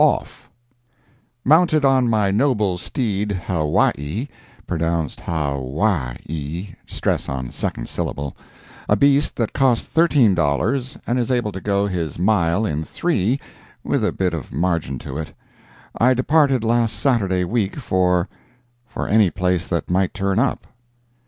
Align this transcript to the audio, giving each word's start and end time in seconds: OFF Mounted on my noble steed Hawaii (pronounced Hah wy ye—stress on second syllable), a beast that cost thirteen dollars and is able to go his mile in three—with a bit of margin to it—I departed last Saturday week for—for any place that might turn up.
OFF 0.03 0.49
Mounted 1.45 1.85
on 1.85 2.09
my 2.09 2.31
noble 2.31 2.79
steed 2.79 3.33
Hawaii 3.45 4.29
(pronounced 4.65 5.19
Hah 5.19 5.55
wy 5.59 6.17
ye—stress 6.25 7.29
on 7.29 7.51
second 7.51 7.87
syllable), 7.87 8.35
a 8.89 8.95
beast 8.95 9.35
that 9.35 9.53
cost 9.53 9.87
thirteen 9.89 10.33
dollars 10.33 10.97
and 11.05 11.19
is 11.19 11.29
able 11.29 11.51
to 11.51 11.61
go 11.61 11.85
his 11.85 12.17
mile 12.17 12.65
in 12.65 12.83
three—with 12.83 14.03
a 14.03 14.11
bit 14.11 14.33
of 14.33 14.51
margin 14.51 14.97
to 14.97 15.19
it—I 15.19 16.15
departed 16.15 16.63
last 16.63 16.93
Saturday 16.95 17.43
week 17.43 17.75
for—for 17.75 19.07
any 19.07 19.29
place 19.29 19.67
that 19.67 19.87
might 19.91 20.15
turn 20.15 20.39
up. 20.39 20.65